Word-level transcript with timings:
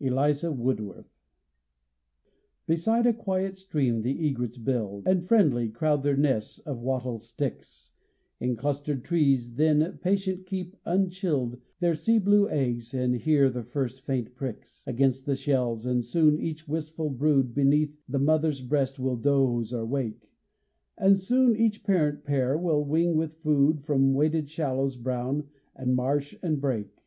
ELIZA 0.00 0.50
WOODWORTH. 0.50 1.10
Beside 2.66 3.06
a 3.06 3.12
quiet 3.12 3.58
stream 3.58 4.00
the 4.00 4.16
egrets 4.26 4.56
build, 4.56 5.06
And, 5.06 5.28
friendly, 5.28 5.68
crowd 5.68 6.02
their 6.02 6.16
nests 6.16 6.58
of 6.60 6.78
wattled 6.80 7.22
sticks 7.22 7.92
In 8.40 8.56
clustered 8.56 9.04
trees, 9.04 9.56
then 9.56 9.98
patient 10.00 10.46
keep 10.46 10.74
unchilled 10.86 11.60
Their 11.80 11.92
sea 11.94 12.18
blue 12.18 12.48
eggs, 12.48 12.94
and 12.94 13.14
hear 13.16 13.50
the 13.50 13.62
first 13.62 14.06
faint 14.06 14.34
pricks 14.34 14.82
Against 14.86 15.26
the 15.26 15.36
shells; 15.36 15.84
and 15.84 16.02
soon 16.02 16.40
each 16.40 16.66
wistful 16.66 17.10
brood 17.10 17.52
Beneath 17.54 17.94
the 18.08 18.18
mother's 18.18 18.62
breast 18.62 18.98
will 18.98 19.16
doze 19.16 19.70
or 19.70 19.84
wake; 19.84 20.32
And 20.96 21.18
soon 21.18 21.54
each 21.54 21.84
parent 21.84 22.24
pair 22.24 22.56
will 22.56 22.82
wing 22.86 23.16
with 23.16 23.42
food 23.42 23.82
From 23.84 24.14
waded 24.14 24.48
shallows 24.48 24.96
brown, 24.96 25.50
and 25.76 25.94
marsh 25.94 26.34
and 26.42 26.58
brake. 26.58 27.02